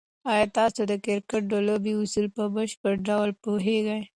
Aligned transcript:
آیا 0.31 0.45
تاسو 0.57 0.81
د 0.91 0.93
کرکټ 1.05 1.41
د 1.49 1.53
لوبې 1.67 1.93
اصول 2.01 2.25
په 2.35 2.43
بشپړ 2.55 2.93
ډول 3.07 3.29
پوهېږئ؟ 3.43 4.01